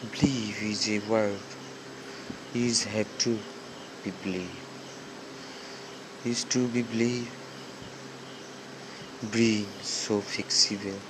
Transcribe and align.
Believe 0.00 0.62
is 0.62 0.88
a 0.88 0.98
verb. 0.98 1.40
Is 2.54 2.84
have 2.84 3.18
to 3.18 3.36
be 4.04 4.12
believed. 4.22 4.46
Is 6.24 6.44
to 6.44 6.68
be 6.68 6.82
believed. 6.82 7.32
Breathe 9.32 9.66
so 9.82 10.20
flexible. 10.20 11.00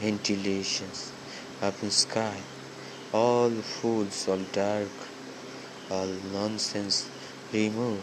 Ventilations. 0.00 1.12
up 1.62 1.80
in 1.84 1.92
sky. 1.92 2.36
All 3.12 3.50
fools, 3.50 4.26
all 4.28 4.44
dark. 4.52 4.90
All 5.88 6.10
nonsense. 6.32 7.08
Remove 7.52 8.02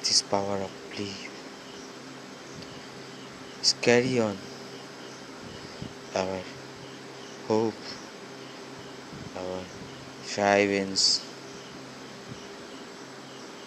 this 0.00 0.22
power 0.22 0.56
of 0.62 0.70
belief. 0.90 1.28
Let's 3.58 3.74
carry 3.74 4.18
on 4.18 4.38
our 6.16 6.40
hope, 7.48 7.74
our 9.36 9.62
drive-ins, 10.34 11.22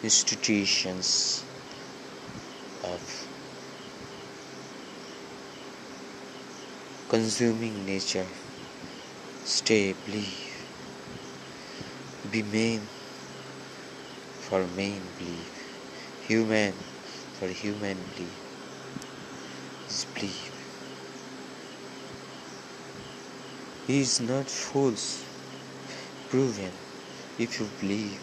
institutions 0.04 1.44
of 2.84 3.02
consuming 7.10 7.86
nature. 7.86 8.28
Stay, 9.44 9.96
believe. 10.06 10.52
Be 12.32 12.44
man 12.44 12.82
for 14.40 14.66
man, 14.78 15.02
believe. 15.18 15.50
Human 16.28 16.74
for 17.40 17.48
human, 17.48 17.98
believe. 18.16 18.38
Is 19.90 20.06
believe. 20.14 20.52
He 23.88 24.02
is 24.02 24.20
not 24.20 24.50
false, 24.50 25.25
proven 26.36 26.74
if 27.40 27.62
you 27.62 27.66
believe. 27.80 28.20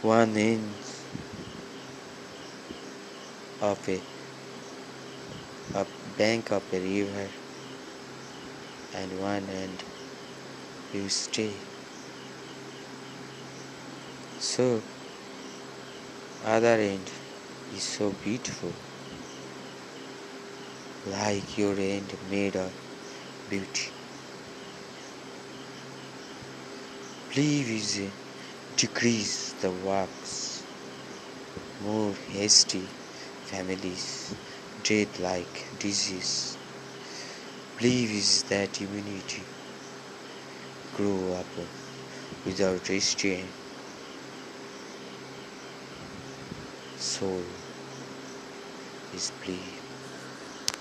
One 0.00 0.34
end 0.38 0.72
of 3.60 3.86
a, 3.90 4.00
a 5.74 5.84
bank 6.16 6.50
of 6.50 6.62
a 6.72 6.80
river 6.80 7.28
and 8.94 9.20
one 9.20 9.46
end 9.50 9.84
you 10.94 11.06
stay. 11.10 11.52
So 14.38 14.80
other 16.46 16.78
end 16.90 17.10
is 17.76 17.82
so 17.82 18.14
beautiful 18.24 18.72
like 21.18 21.58
your 21.58 21.74
end 21.78 22.16
made 22.30 22.56
of 22.56 22.72
beauty. 23.50 24.01
A 27.34 28.10
decrease 28.76 29.52
the 29.62 29.70
works, 29.70 30.64
more 31.80 32.12
hasty 32.28 32.86
families, 33.44 34.34
death 34.82 35.18
like 35.18 35.64
disease. 35.78 36.58
Please 37.78 38.42
that 38.50 38.78
immunity 38.82 39.44
grow 40.94 41.32
up 41.32 41.46
without 42.44 42.86
restraint. 42.90 43.48
Soul 46.98 47.44
is 49.14 49.32
belief. 49.42 49.91